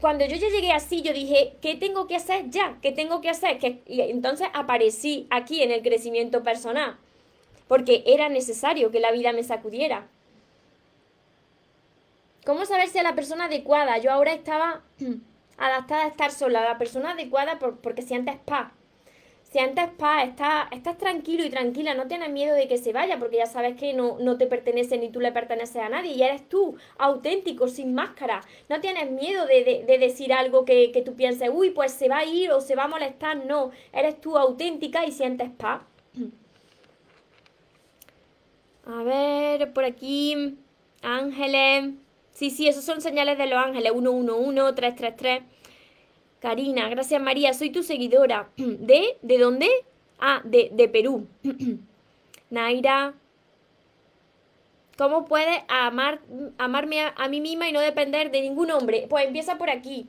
[0.00, 2.78] Cuando yo ya llegué así, yo dije, ¿qué tengo que hacer ya?
[2.80, 3.58] ¿Qué tengo que hacer?
[3.58, 6.96] Que, y entonces aparecí aquí en el crecimiento personal,
[7.66, 10.06] porque era necesario que la vida me sacudiera.
[12.46, 13.98] ¿Cómo saber si a la persona adecuada?
[13.98, 14.84] Yo ahora estaba
[15.56, 18.72] adaptada a estar sola, la persona adecuada porque sientes paz.
[19.54, 23.36] Sientes paz, estás, estás tranquilo y tranquila, no tienes miedo de que se vaya porque
[23.36, 26.48] ya sabes que no, no te pertenece ni tú le perteneces a nadie y eres
[26.48, 28.40] tú, auténtico, sin máscara.
[28.68, 32.24] No tienes miedo de, decir algo que, que tú pienses, uy, pues se va a
[32.24, 33.46] ir o se va a molestar.
[33.46, 35.82] No, eres tú auténtica y sientes paz.
[38.86, 40.58] A ver, por aquí,
[41.00, 42.03] Ángeles.
[42.34, 43.92] Sí, sí, esos son señales de los ángeles.
[43.92, 45.42] 111, 333.
[46.40, 48.50] Karina, gracias María, soy tu seguidora.
[48.56, 49.16] ¿De?
[49.22, 49.70] ¿De dónde?
[50.18, 51.26] Ah, de, de Perú.
[52.50, 53.14] Naira,
[54.98, 56.20] ¿cómo puedes amar,
[56.58, 59.06] amarme a, mí misma y no depender de ningún hombre?
[59.08, 60.08] Pues empieza por aquí.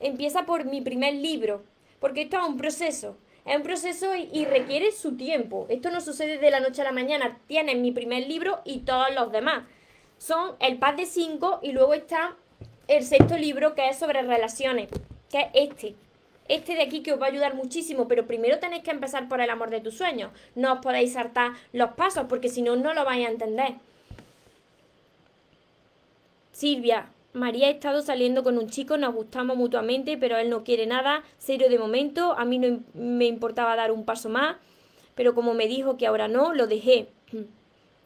[0.00, 1.62] Empieza por mi primer libro.
[2.00, 3.16] Porque esto es un proceso.
[3.44, 5.66] Es un proceso y, y requiere su tiempo.
[5.68, 7.38] Esto no sucede de la noche a la mañana.
[7.46, 9.64] Tienes mi primer libro y todos los demás
[10.18, 12.36] son el Paz de 5 y luego está
[12.88, 14.88] el sexto libro que es sobre relaciones,
[15.30, 15.94] que es este.
[16.48, 19.40] Este de aquí que os va a ayudar muchísimo, pero primero tenéis que empezar por
[19.40, 20.30] el amor de tus sueños.
[20.54, 23.74] No os podéis saltar los pasos porque si no, no lo vais a entender.
[26.52, 30.86] Silvia, María ha estado saliendo con un chico, nos gustamos mutuamente, pero él no quiere
[30.86, 34.56] nada, serio de momento, a mí no me importaba dar un paso más,
[35.14, 37.08] pero como me dijo que ahora no, lo dejé.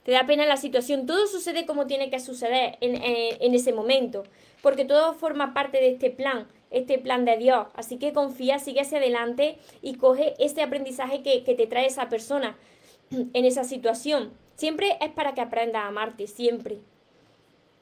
[0.04, 4.22] Te da pena la situación, todo sucede como tiene que suceder en, ese momento,
[4.62, 7.66] porque todo forma parte de este plan, este plan de Dios.
[7.74, 12.56] Así que confía, sigue hacia adelante y coge ese aprendizaje que, te trae esa persona
[13.10, 14.32] en esa situación.
[14.56, 16.78] Siempre es para que aprendas a amarte, siempre.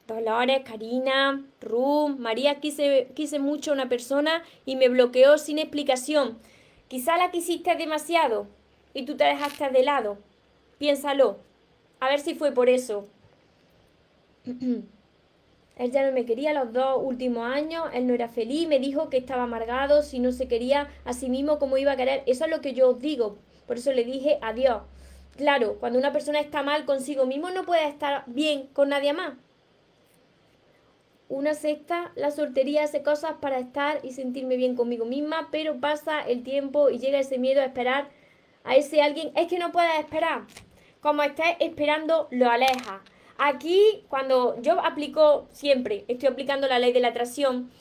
[0.07, 6.39] Dolores, Karina, Ru, María, quise, quise mucho a una persona y me bloqueó sin explicación.
[6.87, 8.47] Quizá la quisiste demasiado
[8.93, 10.17] y tú te dejaste de lado.
[10.79, 11.48] Piénsalo.
[11.99, 13.07] A ver si fue por eso.
[15.79, 19.09] él ya no me quería los dos últimos años, él no era feliz, me dijo
[19.09, 22.23] que estaba amargado, si no se quería a sí mismo, ¿cómo iba a querer?
[22.25, 23.37] Eso es lo que yo os digo.
[23.65, 24.81] Por eso le dije adiós.
[25.37, 29.33] Claro, cuando una persona está mal consigo mismo, no puede estar bien con nadie más.
[31.29, 36.21] una sexta, la soltería hace cosas para estar y sentirme bien conmigo misma, pero pasa
[36.21, 38.09] el tiempo y llega ese miedo a esperar
[38.63, 39.31] a ese alguien.
[39.35, 40.45] Es que no puedes esperar.
[41.01, 43.01] Como estés esperando, lo aleja.
[43.37, 47.71] Aquí, cuando yo aplico siempre, estoy aplicando la ley de la atracción,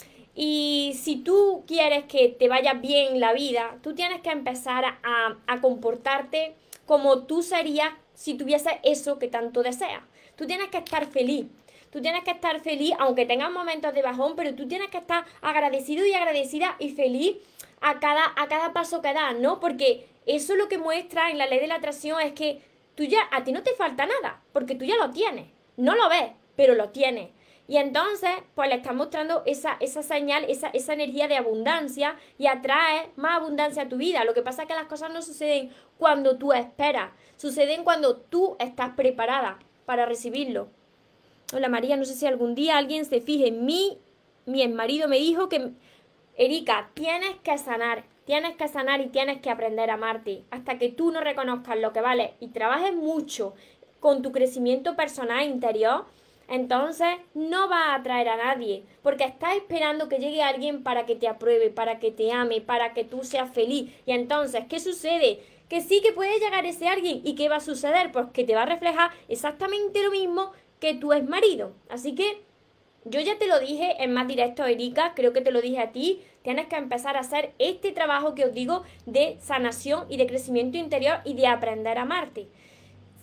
[0.40, 5.36] y si tú quieres que te vaya bien la vida, tú tienes que empezar a,
[5.48, 6.54] a comportarte
[6.86, 10.02] como tú serías si tuvieses eso que tanto deseas.
[10.36, 11.46] Tú tienes que estar feliz.
[11.90, 15.24] Tú tienes que estar feliz, aunque tengas momentos de bajón, pero tú tienes que estar
[15.40, 17.36] agradecido y agradecida y feliz
[17.80, 19.58] a cada, a cada paso que das, ¿no?
[19.58, 22.60] Porque eso lo que muestra en la ley de la atracción es que
[22.98, 25.46] tú ya, a ti no te falta nada, porque tú ya lo tienes.
[25.76, 27.28] No lo ves, pero lo tienes.
[27.68, 32.48] Y entonces, pues le estás mostrando esa, esa señal, esa, esa energía de abundancia y
[32.48, 34.24] atrae más abundancia a tu vida.
[34.24, 38.56] Lo que pasa es que las cosas no suceden cuando tú esperas, suceden cuando tú
[38.58, 40.68] estás preparada para recibirlo.
[41.54, 43.98] Hola María, no sé si algún día alguien se fije en mí.
[44.44, 45.70] Mi marido me dijo que,
[46.36, 50.42] Erika, tienes que sanar, tienes que sanar y tienes que aprender a amarte.
[50.50, 53.54] Hasta que tú no reconozcas lo que vale y trabajes mucho
[54.00, 56.04] con tu crecimiento personal interior,
[56.46, 61.16] entonces no va a atraer a nadie, porque estás esperando que llegue alguien para que
[61.16, 63.90] te apruebe, para que te ame, para que tú seas feliz.
[64.04, 65.40] Y entonces, ¿qué sucede?
[65.70, 68.12] Que sí que puede llegar ese alguien y ¿qué va a suceder?
[68.12, 71.72] Pues que te va a reflejar exactamente lo mismo que tú es marido.
[71.88, 72.42] Así que
[73.06, 75.92] yo ya te lo dije en más directo, Erika, creo que te lo dije a
[75.92, 80.26] ti, tienes que empezar a hacer este trabajo que os digo de sanación y de
[80.26, 82.48] crecimiento interior y de aprender a amarte.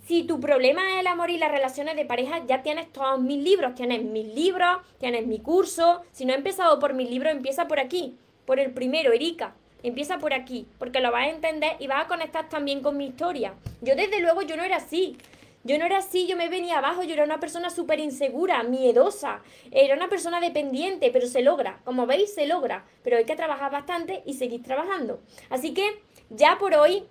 [0.06, 3.44] Si tu problema es el amor y las relaciones de pareja, ya tienes todos mis
[3.44, 6.04] libros, tienes mis libros, tienes mi curso.
[6.12, 8.16] Si no he empezado por mis libros, empieza por aquí,
[8.46, 9.56] por el primero, Erika.
[9.82, 13.08] Empieza por aquí, porque lo vas a entender y vas a conectar también con mi
[13.08, 13.56] historia.
[13.82, 15.18] Yo desde luego yo no era así.
[15.66, 19.42] Yo no era así, yo me venía abajo, yo era una persona súper insegura, miedosa,
[19.72, 23.72] era una persona dependiente, pero se logra, como veis, se logra, pero hay que trabajar
[23.72, 25.20] bastante y seguir trabajando.
[25.50, 27.06] Así que ya por hoy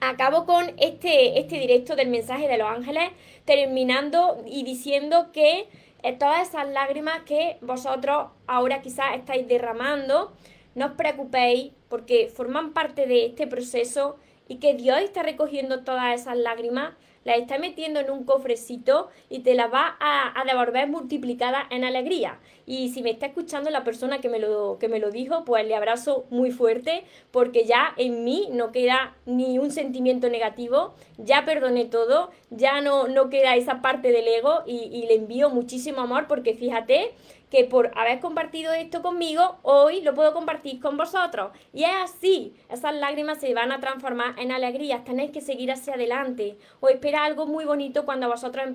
[0.00, 3.10] acabo con este, este directo del mensaje de los ángeles,
[3.44, 5.66] terminando y diciendo que
[6.04, 10.32] eh, todas esas lágrimas que vosotros ahora quizás estáis derramando,
[10.76, 14.16] no os preocupéis porque forman parte de este proceso
[14.46, 16.94] y que Dios está recogiendo todas esas lágrimas
[17.24, 22.38] la está metiendo en un cofrecito y te la va a, devolver multiplicada en alegría.
[22.66, 25.66] Y si me está escuchando la persona que me, lo, que me lo dijo, pues
[25.66, 31.44] le abrazo muy fuerte porque ya en mí no queda ni un sentimiento negativo, ya
[31.44, 36.26] perdoné todo, ya no, no queda esa parte del ego y le envío muchísimo amor
[36.28, 37.14] porque fíjate
[37.54, 41.52] que por haber compartido esto conmigo, hoy lo puedo compartir con vosotros.
[41.72, 45.94] Y es así, esas lágrimas se van a transformar en alegrías, tenéis que seguir hacia
[45.94, 46.58] adelante.
[46.80, 48.66] O espera algo muy bonito cuando vosotros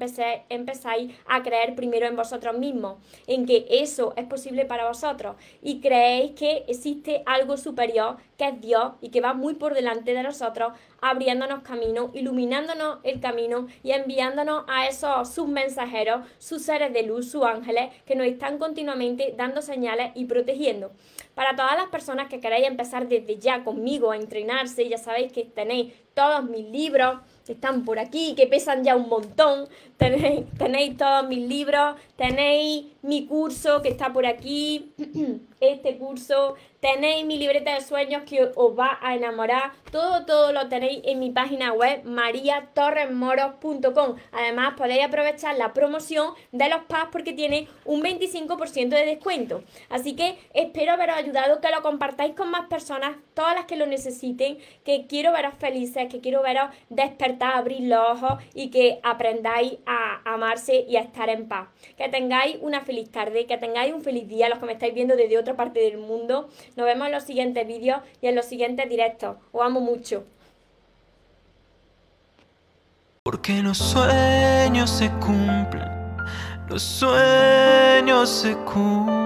[0.48, 5.82] empezáis a creer primero en vosotros mismos, en que eso es posible para vosotros y
[5.82, 10.24] creéis que existe algo superior que es Dios y que va muy por delante de
[10.24, 10.72] nosotros,
[11.02, 17.32] abriéndonos camino, iluminándonos el camino y enviándonos a esos sus mensajeros, sus seres de luz,
[17.32, 20.92] sus ángeles, que nos están continuamente dando señales y protegiendo.
[21.36, 25.46] Para todas las personas que queráis empezar desde ya conmigo a entrenarse, ya sabéis que
[25.46, 29.70] tenéis todos mis libros que están por aquí, que pesan ya un montón.
[29.98, 34.92] Tenéis, tenéis todos mis libros, tenéis mi curso que está por aquí,
[35.60, 39.74] este curso, Tenéis mi libreta de sueños que os va a enamorar.
[39.92, 44.16] Todo, todo lo tenéis en mi página web mariatorresmoros.com.
[44.32, 49.62] Además, podéis aprovechar la promoción de los PAS porque tiene un 25% de descuento.
[49.90, 53.86] Así que espero haberos ayudado, que lo compartáis con más personas, todas las que lo
[53.86, 59.80] necesiten, que quiero veros felices, que quiero veros despertar, abrir los ojos y que aprendáis
[59.86, 61.68] a amarse y a estar en paz.
[61.98, 65.18] Que tengáis una feliz tarde, que tengáis un feliz día, los que me estáis viendo
[65.18, 66.50] desde otra parte del mundo.
[66.76, 69.38] Nos vemos en los siguientes vídeos y en los siguientes directos.
[69.52, 70.24] Os amo mucho.
[73.24, 76.18] Porque los sueños se cumplen,
[76.68, 79.20] los sueños se cumplen.